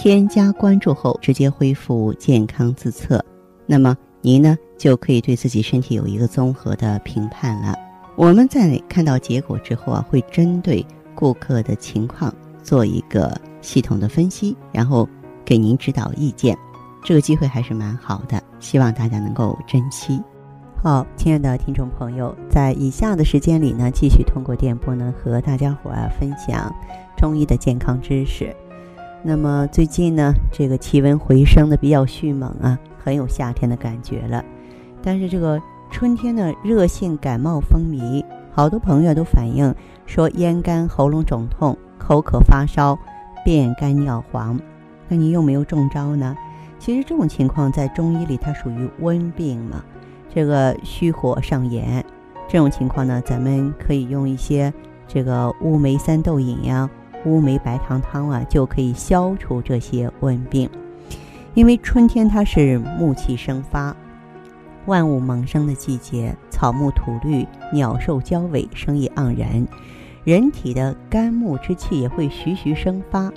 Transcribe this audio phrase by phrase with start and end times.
[0.00, 3.20] 添加关注后，直接恢复健康自测，
[3.66, 7.74] 那么您呢就可以对自己身体有一个综合的评判了。
[8.14, 15.06] 我们在看到结果之后啊，会针对顾客的情况做一个系统的分析，然后
[15.44, 16.56] 给您指导意见。
[17.02, 20.22] 这个机会还是蛮好的，希望大家能够珍惜。
[20.80, 26.72] 好，亲爱的听众朋友，在以下的时间里呢，继续通过电波呢和大家伙儿分享
[27.16, 28.54] 中医的健康知识。
[29.22, 34.44] 那么最近呢，这个气温回升的比较迅猛啊，很有夏天的感觉了。
[35.02, 35.60] 但是这个
[35.90, 39.74] 春天呢，热性感冒风靡，好多朋友都反映
[40.06, 42.98] 说咽干、喉咙肿痛、口渴发烧、
[43.44, 44.58] 便干尿黄。
[45.08, 46.36] 那你有没有中招呢？
[46.78, 49.82] 其实这种情况在中医里它属于温病嘛，
[50.32, 52.04] 这个虚火上炎。
[52.46, 54.72] 这种情况呢，咱们可以用一些
[55.08, 56.88] 这个乌梅三豆饮呀。
[57.24, 60.68] 乌梅白糖汤啊，就可以消除这些温病。
[61.54, 63.96] 因为春天它是木气生发，
[64.86, 69.66] 万物萌生的季节，草木吐绿，鸟兽交尾，生意盎然。
[70.24, 73.32] 人体的肝木之气也会徐徐生发。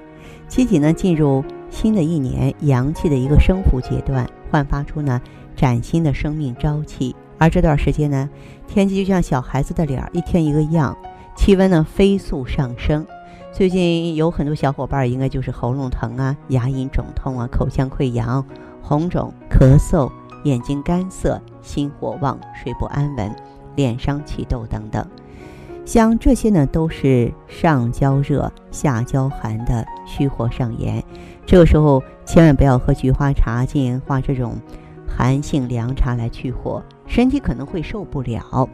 [0.47, 5.19] 机体呢进入新的一年，阳气的一个升伏阶段，焕发出呢
[5.55, 7.16] 崭新的生命朝气。
[7.38, 8.29] 而这段时间呢，
[8.67, 10.95] 天气就像小孩子的脸，一天一个样，
[11.35, 13.07] 气温呢飞速上升。
[13.53, 18.44] 最近有很多小伙伴应该就是喉咙疼啊、牙龈肿痛啊、口腔溃疡、
[18.81, 20.09] 红肿、咳嗽、
[20.45, 23.35] 眼睛干涩、心火旺、睡不安稳、
[23.75, 25.06] 脸上起痘等等，
[25.85, 31.03] 像这些呢都是上焦热、下焦寒的虚火上炎。
[31.45, 34.56] 这个时候千万不要喝菊花茶、金银花这种
[35.06, 38.68] 寒性凉茶来去火，身体可能会受不了。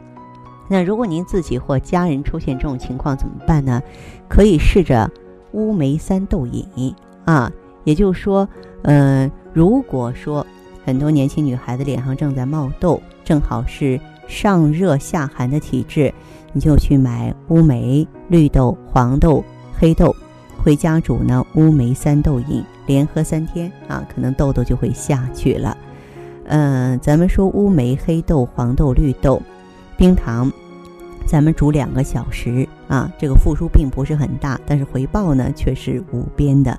[0.68, 3.82] 那如果您自己或家人出现这种情况怎么办呢？
[4.28, 5.10] 可以试着
[5.52, 7.50] 乌梅三豆饮啊，
[7.84, 8.46] 也就是说，
[8.82, 10.46] 嗯，如果说
[10.84, 16.12] 很多年轻女孩子脸上正在冒痘，正好是上热下寒的体质，
[16.52, 19.42] 你就去买乌梅、绿豆、黄豆、
[19.78, 20.14] 黑豆，
[20.62, 25.76] 回家煮呢乌梅三豆饮，连喝三天啊，可能痘痘就会下去了。
[26.44, 29.40] 嗯，咱们说乌梅、黑豆、黄豆、绿豆。
[29.98, 30.48] 冰糖，
[31.26, 36.78] 咱们煮两个小时啊，这个付出并不是很大，但是回报呢却是无边的，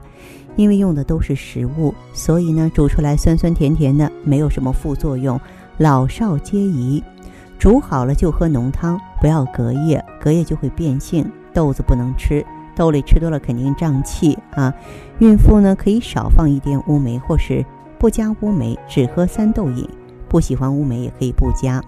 [0.55, 5.37] 因为用的都是食物，所以呢煮出来酸酸甜甜的，没有什么副作用，
[5.77, 7.03] 老少皆宜。
[7.57, 11.29] 煮好了就喝浓汤，不要隔夜，隔夜就会变性。
[11.53, 14.73] 豆子不能吃，豆类吃多了肯定胀气啊。
[15.17, 17.65] 孕妇呢可以少放一点乌梅，或是
[17.97, 19.85] 不加乌梅，只喝三豆饮。
[20.29, 21.83] 不喜欢乌梅也可以不加。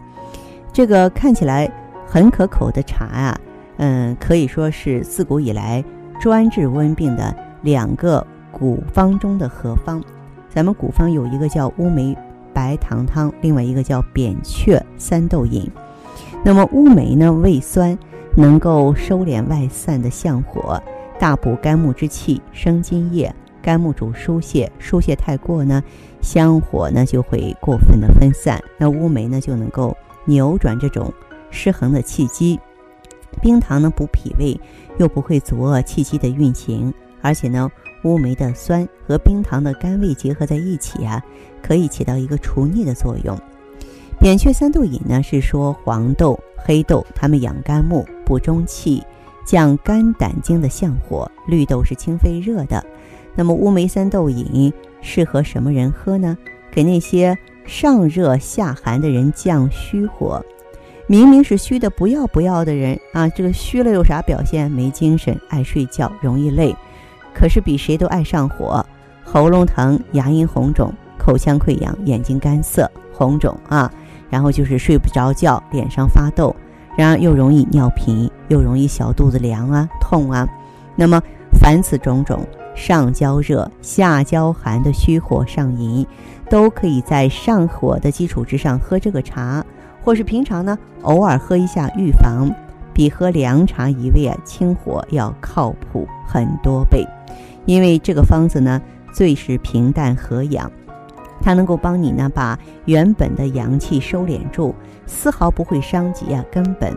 [0.73, 1.69] 这个看起来
[2.07, 3.39] 很可口的茶啊，
[3.77, 5.83] 嗯，可以说是自古以来
[6.19, 10.01] 专治温病的两个古方中的合方。
[10.49, 12.17] 咱们古方有一个叫乌梅
[12.53, 15.69] 白糖汤，另外一个叫扁鹊三豆饮。
[16.43, 17.97] 那么乌梅呢，味酸，
[18.35, 20.81] 能够收敛外散的相火，
[21.19, 23.33] 大补肝木之气，生津液。
[23.61, 25.83] 肝木主疏泄，疏泄太过呢，
[26.19, 29.95] 香火呢就会过分的分散，那乌梅呢就能够。
[30.25, 31.13] 扭转这种
[31.49, 32.59] 失衡的气机，
[33.41, 34.59] 冰糖呢补脾胃，
[34.97, 37.69] 又不会阻遏气机的运行，而且呢，
[38.03, 41.21] 乌梅的酸和冰糖的甘味结合在一起啊，
[41.61, 43.37] 可以起到一个除腻的作用。
[44.19, 49.03] 扁鹊三豆饮呢，是说黄豆、黑豆它们养肝木、补中气、
[49.45, 52.85] 降肝胆经的相火；绿豆是清肺热的。
[53.35, 56.37] 那么乌梅三豆饮适合什么人喝呢？
[56.72, 57.37] 给那些。
[57.66, 60.43] 上热下寒的人降虚火，
[61.08, 64.69] 明明是虚的不要不要的人啊，这个虚了有啥表现？
[64.69, 66.75] 没精神，爱睡觉，容易累，
[67.34, 68.85] 可是比谁都爱上火，
[69.23, 73.91] 喉咙疼，牙龈红肿，口腔溃疡，眼睛干涩红肿啊，
[74.29, 76.55] 然后就是睡不着觉，脸上发痘，
[76.97, 80.47] 然而又容易尿频，又容易小肚子凉啊痛啊，
[80.96, 81.22] 那么
[81.59, 82.46] 凡此种种。
[82.73, 86.08] 上焦热下焦寒的虚火上瘾，
[86.51, 89.65] 都可以在上火的基础之上喝这个茶，
[90.03, 92.53] 或是平常呢偶尔喝一下预防，
[92.93, 97.07] 比喝凉茶一味啊清火要靠谱很多倍。
[97.65, 98.81] 因为这个方子呢，
[99.13, 100.69] 最是平淡和养。
[101.41, 104.75] 它能够帮你呢把原本的阳气收敛住，
[105.05, 106.93] 丝毫不会伤及啊根本。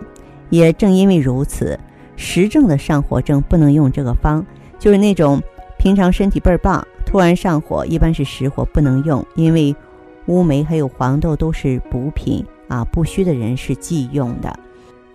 [0.50, 1.78] 也正因为如此，
[2.16, 4.44] 实症的上火症不能用这个方，
[4.80, 5.40] 就是那种
[5.78, 6.84] 平常身体倍儿棒，
[7.14, 9.72] 突然上火，一般是实火不能用，因为
[10.26, 14.58] 乌梅还有黄豆都是补品啊，不虚的人是忌用的。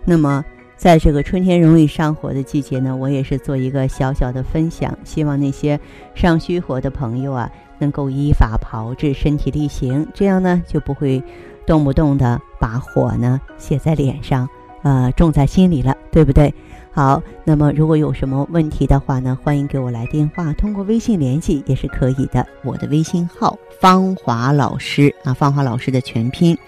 [0.06, 0.42] 那么。
[0.78, 5.78] 在这个春天容易上火的季节呢，我也是做一个小小的分享，希望那些
[6.14, 11.22] 上虚火的朋友啊，能够依法炮制，身体力行，这样呢就不会
[11.66, 14.48] 动不动的把火呢写在脸上，
[14.82, 16.54] 呃，种在心里了，对不对？
[16.92, 22.44] 好，那么如果有什么问题的话呢，欢迎给我来电话，通过微信联系也是可以的。
[22.64, 26.58] 我的微信号芳华老师啊，芳华老师的全拼。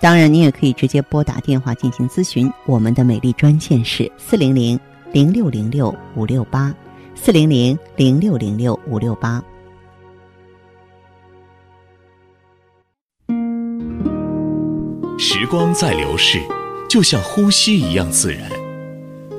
[0.00, 2.50] 当然，你也可以直接拨打电话进行咨询。
[2.64, 4.80] 我们的美丽专线是四零零
[5.12, 6.74] 零六零六五六八，
[7.14, 9.42] 四零零零六零六五六八。
[15.18, 16.40] 时光在流逝，
[16.88, 18.67] 就像呼吸一样自然。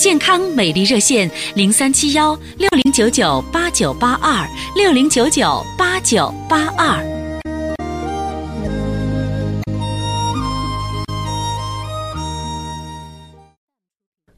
[0.00, 7.04] 健康美丽热线：零三七幺六零九九八九八二六零九九八九八二。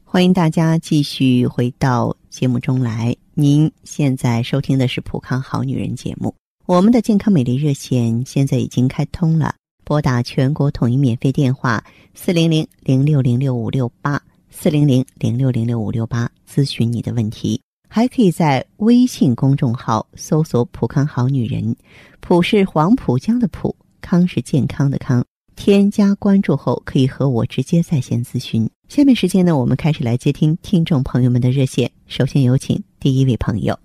[0.03, 3.15] 欢迎大家继续回到节目中来。
[3.33, 6.35] 您现在收听的是《普康好女人》节目。
[6.65, 9.55] 我们的健康美丽热线现在已经开通了，
[9.85, 11.81] 拨打全国统一免费电话
[12.13, 14.21] 四零零零六零六五六八
[14.55, 17.59] 四零零零六零六五六八咨询你的问题。
[17.89, 21.75] 还可以在微信公众号搜索“普康好女人”，
[22.21, 25.25] 普是黄浦江的浦，康是健康的康。
[25.55, 28.69] 添加关注后，可以和我直接在线咨询。
[28.87, 31.91] 下面时间呢，我们开始来接听听众朋友们的热线。
[32.07, 33.77] 首先有请第一位朋友。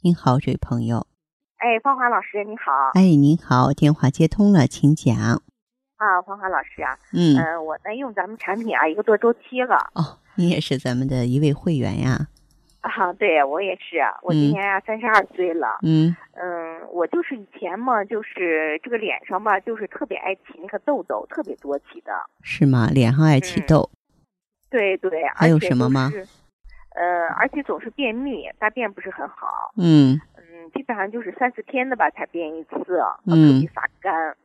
[0.00, 1.06] 您好，这位朋友。
[1.56, 2.70] 哎，芳华老师，你好。
[2.94, 5.42] 哎，您好，电话接通了，请讲。
[5.98, 6.98] 啊，黄华老师啊。
[7.12, 7.36] 嗯。
[7.36, 9.76] 嗯，我呢用咱们产品啊一个多周期了。
[9.94, 12.26] 哦，你也是咱们的一位会员呀。
[12.80, 15.78] 啊，对我也是，我今年呀三十二岁了。
[15.82, 22.12] 嗯嗯，我就是以前嘛，就是这个脸上吧，就是特别爱起那个痘痘，特别多起的。
[22.42, 22.88] 是吗？
[22.90, 23.90] 脸上爱起痘。
[24.70, 26.10] 对对，还有什么吗？
[26.94, 29.72] 呃，而且总是便秘，大便不是很好。
[29.76, 32.84] 嗯嗯，基本上就是三四天的吧才便一次，
[33.26, 34.36] 特别发干。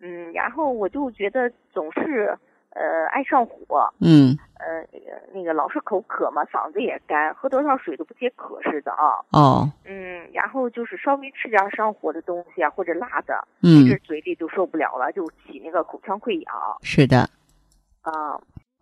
[0.00, 2.36] 嗯，然后我就觉得总是。
[2.78, 4.86] 呃，爱上火，嗯，呃，
[5.32, 9.16] 那个老是口渴嘛，嗓子也干，喝多少水都不解渴似的啊。
[9.32, 16.54] 哦，嗯，然后就是稍微吃点上火的东西啊，或者辣的，嗯，这嘴里就受不了了，就起那个口腔溃疡。
[16.82, 17.20] 是的。
[18.02, 18.38] 啊，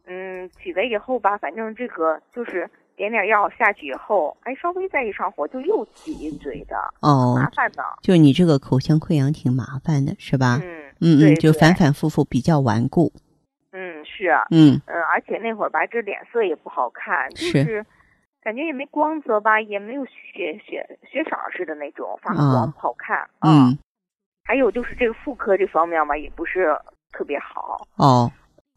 [0.06, 7.84] 嗯，起来以后吧，反正这个就是点点药下去以后，哎，稍微再一上火就又起一嘴的，哦，麻烦的。
[8.02, 10.58] 就你这个口腔溃疡挺麻烦的，是吧？
[10.60, 13.12] 嗯嗯嗯，就反反复复，比较顽固。
[13.72, 17.84] 嗯是，嗯嗯，而且那会儿吧，这脸色也不好看，就是
[18.42, 23.28] 感觉也没光泽吧，也没有血血血色似的那种，发黄不好看。
[23.40, 23.76] 嗯，
[24.44, 26.74] 还有就是这个妇科这方面吧，也不是
[27.12, 27.86] 特别好。
[27.96, 28.30] 哦，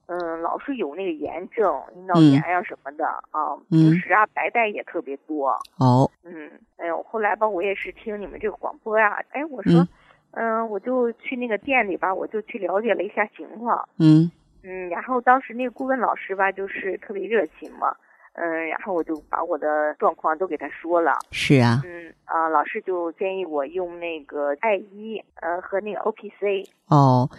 [0.08, 5.50] 嗯，老是有那个炎症、阴道炎呀什么的啊，平时啊白带也特别多。
[5.78, 9.88] 哦，嗯，哎呦，后来吧，我也是听你们这个广播呀，哎，我说，嗯，
[10.70, 13.88] 我就去那个店里吧，我就去了解了一下情况。
[14.00, 14.30] 嗯。
[14.64, 17.96] 嗯，然后当时那个顾问老师吧，就是特别热情嘛，
[18.34, 21.14] 嗯，然后我就把我的状况都给他说了。
[21.32, 21.82] 是啊。
[21.86, 26.64] 嗯啊，老师就建议我用那个艾依，呃，和那个 O P C。
[26.88, 27.30] 哦，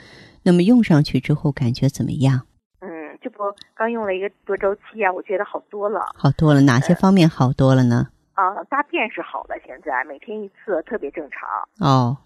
[0.42, 2.46] 那么用上去之后感觉怎么样？
[2.80, 3.42] 嗯，这不
[3.74, 6.00] 刚用了一个多周期啊，我觉得好多了。
[6.14, 8.06] 好多了，哪些方面好多了呢？
[8.32, 11.46] 啊，大便是好了，现在每天一次，特别正常。
[11.86, 12.16] 哦。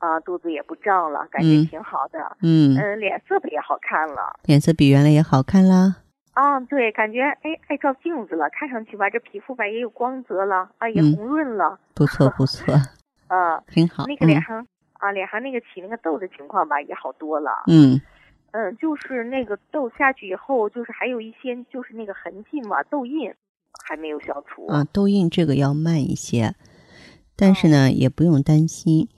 [0.00, 2.18] 啊，肚子也不胀了，感觉挺好的。
[2.42, 5.96] 嗯嗯，脸色也好看了，脸色比原来也好看啦。
[6.32, 11.78] 啊，对，感觉哎爱照镜子了，看上去吧，这皮肤吧也有光泽了，啊，也红润了。
[11.94, 12.74] 不错不错。
[13.28, 14.06] 啊，挺好。
[14.06, 17.50] 那个脸上啊，脸上那个起那个痘的情况吧，也好多了。
[17.68, 18.00] 嗯
[18.52, 23.32] 嗯，就是那个痘下去以后，就是还有一些就是那个痕迹嘛，痘印
[23.86, 24.66] 还没有消除。
[24.66, 26.54] 啊，痘印这个要慢一些。
[27.36, 29.08] 但是呢，也不用担心，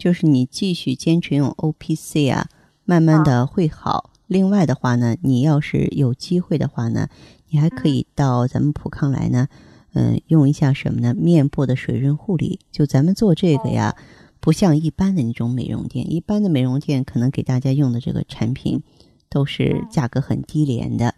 [0.00, 2.48] 就是你继续坚持用 O P C 啊，
[2.86, 4.10] 慢慢的会好。
[4.26, 7.08] 另外的话呢，你要是有机会的话呢，
[7.50, 9.48] 你还可以到咱们普康来呢，
[9.92, 11.12] 嗯，用一下什么呢？
[11.12, 12.60] 面部的水润护理。
[12.72, 13.94] 就咱们做这个呀，
[14.40, 18.82] 不像一般的那种美容店，一般的美容店可能给大家用的这个产品
[19.28, 21.14] 都是价格很低廉的，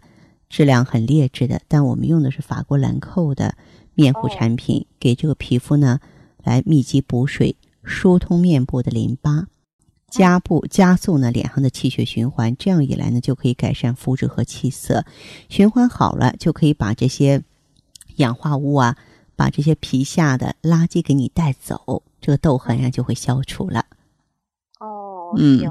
[0.49, 1.61] 质量很劣质的。
[1.69, 3.55] 但我们用的是法国兰蔻的
[3.95, 6.01] 面护产品，给这个皮肤呢
[6.43, 9.47] 来密集补水，疏通面部的淋巴。
[10.09, 15.03] 加步加速呢脸上的气血循环，这样一来呢就可以改善肤质和气色，
[15.49, 17.41] 循环好了就可以把这些
[18.17, 18.95] 氧化物啊，
[19.35, 23.87] 把这些皮下的垃圾给你带走，这个痘痕呀就会消除了。
[24.79, 25.67] 哦，行，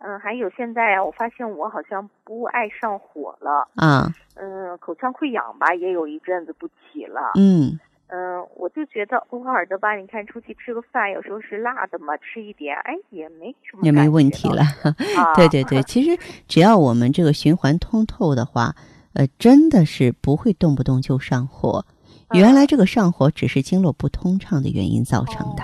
[0.00, 7.80] 嗯，还有现在啊，我发现我好像不爱上火了啊，嗯，口腔溃疡吧也有一阵子不起了，嗯。
[8.08, 14.62] 嗯，我就觉得偶尔的吧，你看出去吃个饭，有时候是辣的嘛，吃一点，哎，也没什么，也没问题了。
[15.34, 18.74] 对对对，其实只要我们这个循环通透的话，
[19.14, 21.84] 呃，真的是不会动不动就上火。
[22.32, 25.62] 原来这个上火只是经络不通畅的原因造成的。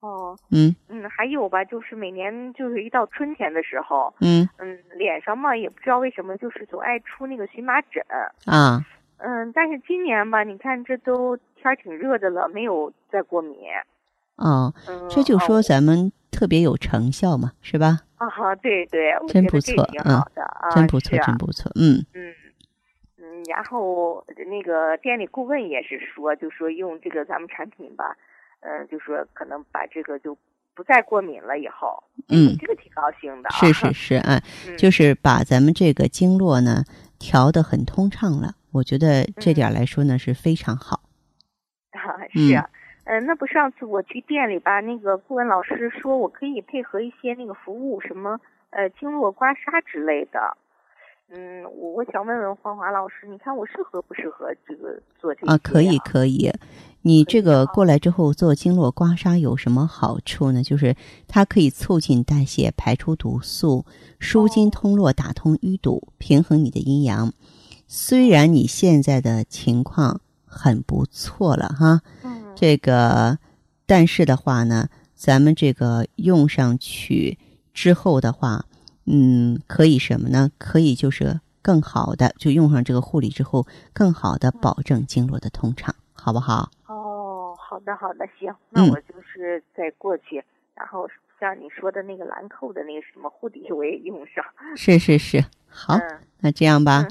[0.00, 8.04] 哦，嗯嗯，还有吧，就是每年就是一到春天的时候，嗯嗯，脸上嘛也不知道为什么就是总爱出那个荨麻疹
[8.44, 8.84] 啊。
[9.18, 13.56] 嗯，但是今年吧，你看这都天儿挺热的了，没有再过敏。
[14.36, 14.72] 哦，
[15.08, 18.00] 这就说咱们特别有成效嘛，是吧？
[18.16, 20.20] 啊哈，对对，真不错，嗯，
[20.74, 22.34] 真不错，真不错，嗯嗯
[23.18, 23.44] 嗯。
[23.48, 28.14] 然后那个店里顾问也是说，就说用这个咱们产品吧，
[28.60, 30.36] 嗯，就说可能把这个就
[30.74, 31.58] 不再过敏了。
[31.58, 33.48] 以后，嗯，这个挺高兴的。
[33.50, 34.42] 是是是，哎，
[34.76, 36.84] 就是把咱们这个经络呢
[37.18, 38.54] 调的很通畅了。
[38.72, 41.02] 我觉得这点来说呢是非常好。
[41.92, 42.68] 啊，是啊，
[43.04, 48.38] 嗯，那不上次我去店里吧，那个顾问老师说我可以配合一些那个服务，什么
[48.70, 50.56] 呃经络刮痧之类的。
[51.28, 55.52] 嗯，我我想问问黄华老师，你看我适合不适合这个做这个？
[55.52, 56.52] 啊，可以可以。
[57.02, 60.62] 你这个过来之后做经络刮痧有什么好处呢？
[60.62, 60.94] 就是
[61.26, 63.84] 它可以促进代谢，排出毒素，
[64.20, 67.32] 舒筋通络，打通淤堵，平衡你的阴阳。
[67.86, 73.38] 虽然你现在的情况很不错了哈，嗯，这个，
[73.86, 77.38] 但是的话呢，咱们这个用上去
[77.72, 78.64] 之后的话，
[79.04, 80.50] 嗯，可以什么呢？
[80.58, 86.70] 可以就是更好的，就用上这个护理之后，更好的保证经络的通畅，好不好？
[86.88, 90.42] 哦，好的好的，行，那我就是再过去，
[90.74, 94.44] 然后像你说的那个兰蔻的那个什么护理，我也用上。
[94.74, 95.96] 是是是，好，
[96.40, 97.06] 那这样吧。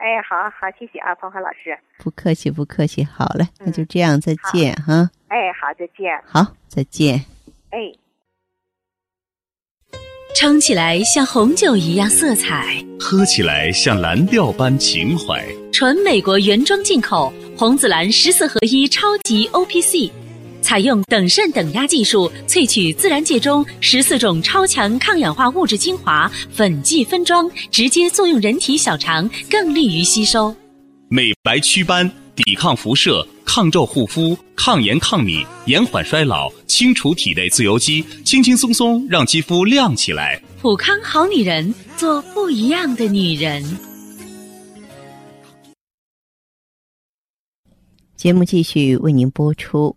[0.00, 1.78] 哎，好好，谢谢啊，芳华老师。
[1.98, 3.04] 不客气，不客气。
[3.04, 5.10] 好嘞，那就这样，再见哈。
[5.28, 6.18] 哎，好，再见。
[6.24, 7.22] 好，再见。
[7.68, 7.78] 哎，
[10.34, 15.44] 撑起来像红酒一样色彩，喝起来像蓝调般情怀。
[15.70, 20.10] 纯美国原装进口红紫蓝十四合一超级 O P C。
[20.62, 30.54] 采用等渗等压技术萃取自然界中十四种超强抗氧化物质精华，粉剂分装，直接作用人体小肠，更利于吸收。
[31.08, 40.40] 美白祛斑，抵抗辐射，抗皱护肤，抗炎抗敏，延缓衰老，清除体内自由基，轻轻松松让肌肤亮起来。
[40.60, 43.78] 普康好女人，做不一样的女人。
[48.16, 49.96] 节目继续为您播出。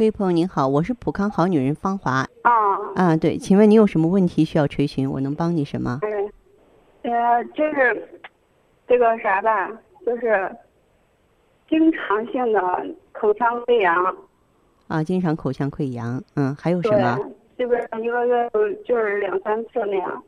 [0.00, 2.26] 这位朋友您好，我是普康好女人芳华。
[2.40, 2.50] 啊
[2.94, 5.10] 啊，对，请问你有什么问题需要垂询？
[5.10, 6.00] 我能帮你什么？
[7.02, 8.08] 嗯，呃，就是
[8.88, 9.70] 这个啥吧，
[10.06, 10.56] 就是
[11.68, 14.16] 经常性的口腔溃疡。
[14.88, 17.18] 啊，经常口腔溃疡，嗯，还有什么？
[17.58, 18.50] 基本上一个月
[18.86, 20.22] 就是两三次那样。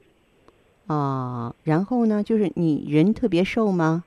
[0.88, 2.22] 哦，然后呢？
[2.22, 4.04] 就是你人特别瘦吗？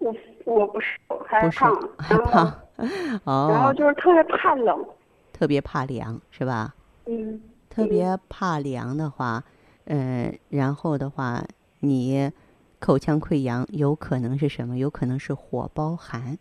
[0.00, 0.12] 我
[0.44, 0.88] 我不瘦，
[1.24, 2.52] 还胖，还胖。
[3.24, 4.84] 哦，然后就是特别怕冷，
[5.32, 6.74] 特别怕凉，是吧？
[7.06, 9.42] 嗯，特别怕凉的话，
[9.84, 11.42] 呃，然后的话，
[11.80, 12.30] 你
[12.78, 14.76] 口腔溃疡有可能是什么？
[14.78, 16.38] 有可能是火包寒。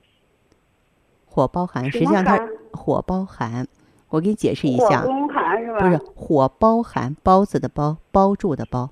[1.25, 2.39] 火包寒，实际上它
[2.73, 3.67] 火包寒。
[4.09, 5.79] 我给你解释一下，火寒是吧？
[5.79, 8.89] 不是火包寒，包子的包，包住的包。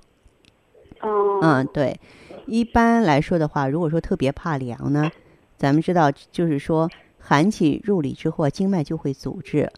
[1.02, 1.40] 嗯。
[1.42, 1.98] 嗯，对。
[2.46, 5.10] 一般来说的话，如果说特别怕凉呢，
[5.56, 9.70] 咱们知道，就是说寒气入里之后，经脉就会阻滞，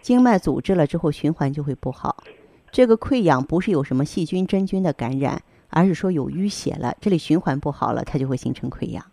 [0.00, 2.24] 经脉阻滞了之后，循环就会不好。
[2.70, 9.04] 这个溃疡不是有什么细菌、真菌的感染，而是说有淤血了，这里循环不好了，它就会形成溃疡。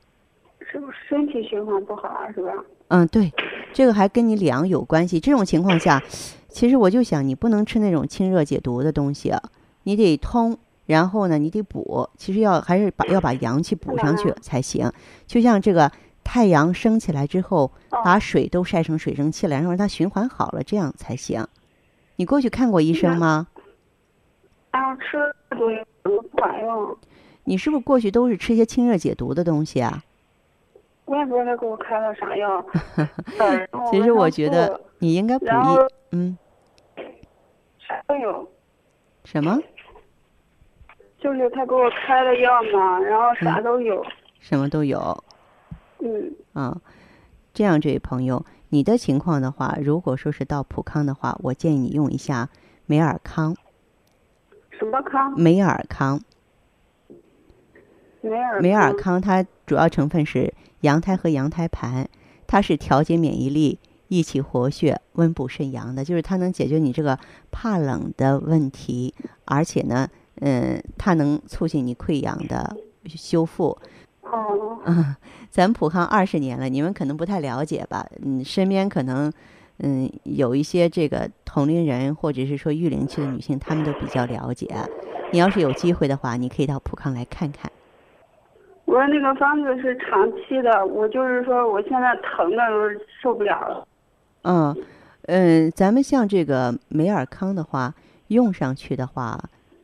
[0.60, 2.32] 是不是身体循环不好啊？
[2.34, 2.52] 是吧？
[2.88, 3.32] 嗯，对，
[3.74, 5.20] 这个还跟你凉有关系。
[5.20, 6.02] 这种情况下，
[6.50, 9.34] 其实我就想，你不能吃那种清热解毒的东西，
[9.84, 10.58] 你得通。
[10.88, 14.92] 然后呢，你得补，其实要还是把要把阳气补上去才行。
[15.26, 15.90] 就像这个
[16.32, 17.70] 太阳升起来之后，
[18.06, 21.46] 把水都晒成水蒸气了，然后让它循环好了，这样才行。
[22.16, 23.48] 你过去看过医生吗？
[24.70, 25.18] 啊，吃
[25.50, 26.98] 多药不管用。
[27.44, 30.02] 你是不是过去都是吃一些清热解毒的东西啊？
[31.04, 32.66] 我也不知道他给我开了啥药。
[33.92, 36.38] 其实我觉得你应该补一嗯。
[37.86, 38.50] 啥都有。
[39.26, 39.60] 什么？
[41.20, 44.02] 就是他给我开了药嘛，然后啥都有，
[44.40, 45.22] 什么都有。
[46.02, 46.36] 嗯。
[46.54, 46.82] 啊，
[47.54, 52.50] 这样，这位朋友，你的情况的话，如果说是到普康的话，我建议你用一下
[52.86, 53.56] 美尔康。
[54.72, 55.40] 什么康？
[55.40, 56.22] 美尔康。
[58.22, 58.62] 美尔。
[58.62, 62.10] 美尔康它主要成分是羊胎和羊胎盘，
[62.48, 67.18] 它是调节免疫力、益气活血、温补肾阳的，就是它能解决你这个
[67.52, 69.14] 怕冷的问题，
[69.46, 70.10] 而且呢。
[70.44, 73.78] 嗯，它能促进你溃疡的修复。
[74.32, 74.80] 哦。
[74.86, 75.16] 嗯，
[75.50, 78.06] 咱普康二十年了，你们可能不太了解吧？
[78.26, 79.32] 嗯，身边可能
[79.80, 84.68] 嗯有一些这个同龄人或者是说育龄期的女性，她们都比较了解。
[85.32, 87.72] 你要是有机会的话，你可以到普康来看看。
[88.86, 93.88] 我说那个方子是长期的，我就是说我现在疼的都受不了了。
[94.44, 94.76] 嗯
[95.28, 97.94] 嗯，咱们像这个美尔康的话，
[98.28, 99.40] 用上去的话。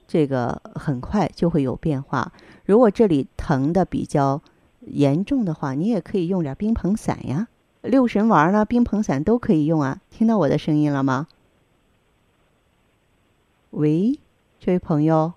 [0.09, 2.31] 这个很快就会有变化。
[2.67, 4.41] 如果这里疼的比较
[4.81, 7.47] 严重的话，你也可以用点冰硼散呀，
[7.81, 10.01] 六神丸呢，冰硼散都可以用啊。
[10.09, 11.29] 听到我的声音了吗？
[13.69, 14.19] 喂，
[14.59, 15.31] 这位朋友，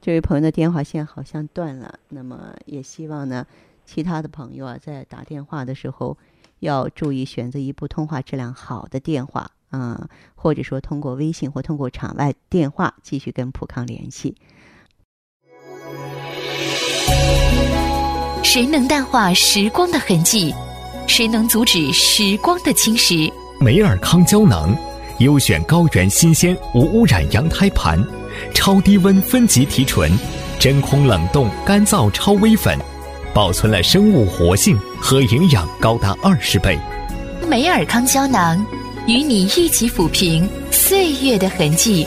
[0.00, 1.98] 这位朋友的电话线好像断了。
[2.08, 3.46] 那么也希望呢，
[3.84, 6.16] 其他的朋友啊，在打电话的时候
[6.60, 9.50] 要注意选择一部通话质量好的电话。
[9.72, 14.36] 嗯，或者说通过微信或通过场外电话继续跟普康联系。
[18.42, 20.54] 谁能淡化时光的痕迹？
[21.06, 23.30] 谁能阻止时光的侵蚀？
[23.58, 24.76] 美尔康胶囊，
[25.18, 28.02] 优选高原新鲜无污染羊胎盘，
[28.54, 30.10] 超低温分级提纯，
[30.58, 32.78] 真空冷冻干燥超微粉，
[33.32, 36.78] 保存了生物活性和营养高达二十倍。
[37.48, 38.64] 美尔康胶囊。
[39.06, 42.06] 与你一起抚平岁月的痕迹。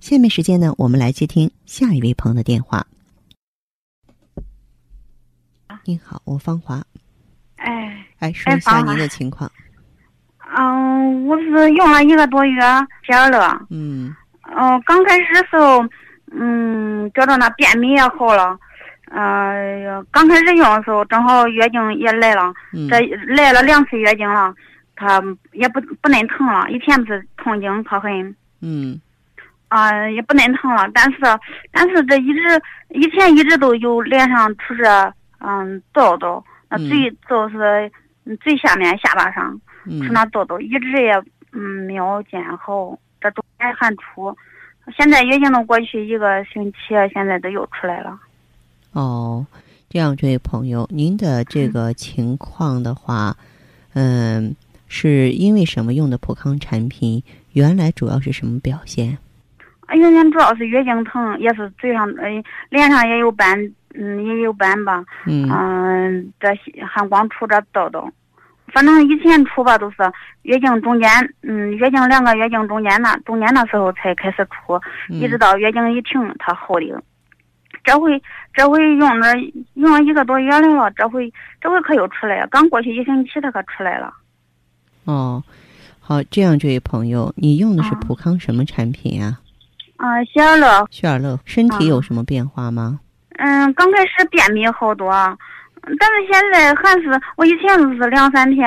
[0.00, 2.86] 下面时间呢，我们来接听下一位朋友的电话。
[5.84, 6.82] 您好，我芳华。
[7.56, 8.06] 哎。
[8.18, 9.50] 哎，说一下您的情况。
[10.56, 12.60] 嗯，我是用了一个多月
[13.06, 13.66] 解乐。
[13.68, 14.14] 嗯。
[14.56, 15.86] 哦，刚开始的时候，
[16.32, 18.58] 嗯，觉着那便秘也好了。
[19.10, 22.52] 哎呀，刚开始用的时候，正好月经也来了，
[22.88, 22.98] 这
[23.34, 24.54] 来了两次月经了，
[24.96, 26.70] 它也不不恁疼了。
[26.70, 29.00] 以前不是痛经可很，嗯，
[29.70, 30.86] 啊，也不恁疼了。
[30.92, 31.18] 但是，
[31.70, 37.90] 但是这一直以前一直都有脸上出着嗯痘痘，那最就是
[38.42, 41.14] 最下面下巴上出那痘痘，一直也
[41.52, 42.98] 嗯没有见好。
[43.20, 44.36] 这中间还出，
[44.96, 46.78] 现在月经都过去一个星期，
[47.12, 48.18] 现在都又出来了。
[48.92, 49.46] 哦，
[49.88, 53.36] 这样，这位朋友，您的这个情况的话，
[53.92, 54.56] 嗯，
[54.88, 57.22] 是因为什么用的普康产品？
[57.52, 59.18] 原来主要是什么表现？
[59.90, 62.28] 啊，原先主要是月经疼，也是嘴上、呃，
[62.68, 63.58] 脸上也有斑，
[63.94, 65.04] 嗯，也有斑吧。
[65.26, 65.50] 嗯。
[65.50, 66.48] 嗯，这
[66.86, 68.08] 还光出这痘痘，
[68.68, 69.96] 反正以前出吧都是
[70.42, 71.10] 月经中间，
[71.42, 77.02] 嗯，月经两个月经中间那中间那时候才开始出，一直到月经一停，它好的。
[77.82, 78.22] 这这回
[78.54, 79.26] 这回用了
[79.74, 84.14] 用了一个多月来了，这回这回可又出来了，刚过去一星期它可出来了。
[85.04, 85.42] 哦，
[85.98, 89.40] 好，这样，这位朋友，你用的是普康什么产品啊？
[90.00, 90.86] 啊，雪尔乐。
[90.90, 92.98] 雪尔乐，身体有什么变化吗？
[93.36, 98.66] 嗯，刚开始便秘好多，但是现在还是我以前都是两三天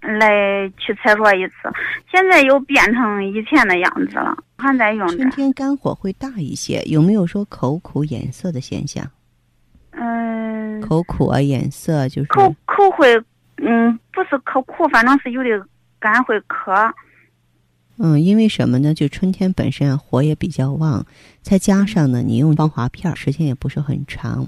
[0.00, 1.54] 来去厕所一次，
[2.10, 5.16] 现在又变成以前的样子了，还在用着。
[5.16, 9.04] 春天肝火会大一些，有没有说口苦眼涩的现象？
[9.92, 10.80] 嗯。
[10.80, 12.28] 口苦啊，眼涩就是。
[12.28, 13.14] 口口会，
[13.58, 15.66] 嗯，不是口苦，反正是有的
[16.00, 16.72] 肝会渴。
[17.98, 18.94] 嗯，因为什么呢？
[18.94, 21.06] 就春天本身火也比较旺，
[21.40, 24.46] 再加上呢，你用芳华片时间也不是很长，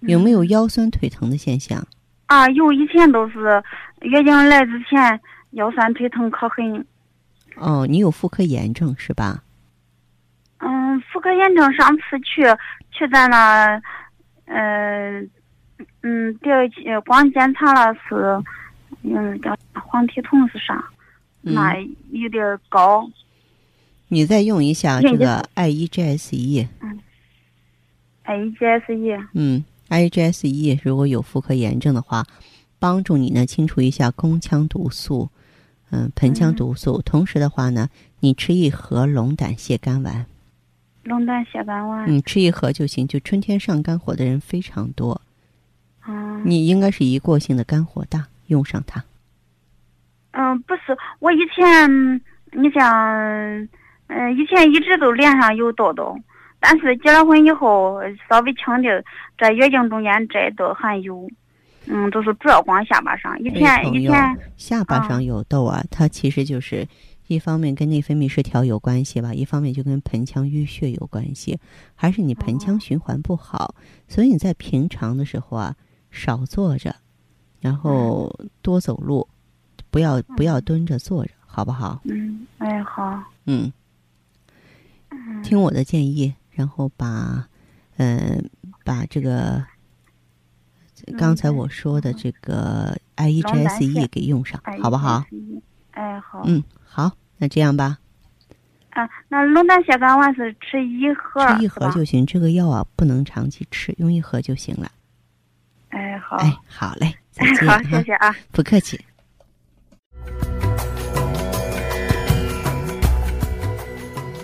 [0.00, 1.84] 有没有腰酸腿疼的现象？
[2.26, 3.62] 啊，有，以前都是
[4.02, 5.20] 月经来之前
[5.52, 6.86] 腰酸腿疼可很。
[7.56, 9.42] 哦，你有妇科炎症是吧？
[10.58, 12.42] 嗯，妇科炎症上次去
[12.92, 13.82] 去咱那，
[14.46, 15.28] 嗯
[16.02, 18.40] 嗯，第二光检查了是，
[19.02, 20.84] 嗯，叫黄体酮是啥？
[21.42, 21.76] 那
[22.10, 23.10] 有点高，
[24.08, 26.68] 你再用一下这个 I E G S E。
[26.80, 27.00] 嗯
[28.24, 29.16] ，I E G S E。
[29.32, 32.26] 嗯，I E G S E 如果有妇科炎症的话，
[32.78, 35.30] 帮助你呢清除一下宫腔毒素，
[35.90, 37.00] 嗯，盆腔毒素。
[37.02, 37.88] 同时的话呢，
[38.20, 40.26] 你吃一盒龙胆泻肝丸。
[41.04, 42.04] 龙胆泻肝丸。
[42.06, 43.08] 嗯，吃一盒就行。
[43.08, 45.20] 就春天上肝火的人非常多。
[46.06, 46.42] 嗯。
[46.44, 49.02] 你应该是一过性的肝火大，用上它。
[50.32, 52.20] 嗯，不是，我以前，
[52.52, 52.84] 你像，
[54.08, 56.16] 嗯，以前一直都脸上有痘痘，
[56.58, 59.02] 但是结了婚以后稍微轻点，
[59.38, 61.28] 在月经中间这都还有，
[61.86, 63.38] 嗯，都是主要光下巴上。
[63.40, 66.86] 以前以前下巴上有痘啊，它其实就是
[67.28, 71.58] 一方面跟内分泌失调有关系吧，一方面就跟盆腔淤血有关系，
[71.94, 73.76] 还是你盆腔循环不好，
[74.08, 75.76] 所以你在平常的时候啊，
[76.10, 76.96] 少坐着，
[77.60, 79.28] 然后多走路。
[79.90, 82.00] 不要不要蹲着坐着，好不好？
[82.04, 83.22] 嗯，哎，好。
[83.46, 83.72] 嗯，
[85.42, 87.46] 听我的建议，然后把，
[87.96, 88.48] 嗯，
[88.84, 89.64] 把这个
[91.18, 95.24] 刚才我说的这个 I E G S E 给用上，好不好？
[95.92, 96.42] 哎，好。
[96.46, 97.98] 嗯，好，那这样吧。
[98.90, 102.24] 啊，那龙胆泻肝丸是吃一盒，吃一盒就行。
[102.26, 104.90] 这个药啊，不能长期吃，用一盒就行了。
[105.88, 106.36] 哎，好。
[106.36, 107.68] 哎，好嘞，再见。
[107.68, 109.00] 好，谢谢啊，不客气。